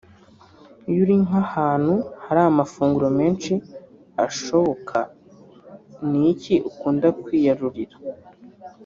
Iyo 0.89 0.99
uri 1.03 1.15
nk’ahantu 1.25 1.95
hari 2.25 2.41
amafunguro 2.51 3.07
menshi 3.19 3.53
ashoboka 4.25 4.99
ni 6.09 6.21
iki 6.31 6.55
ukunda 6.69 7.07
kwiyarurira 7.23 7.97